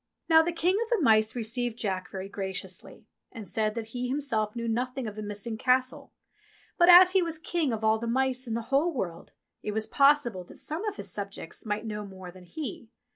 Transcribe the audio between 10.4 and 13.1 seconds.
that some of his subjects might know more than he.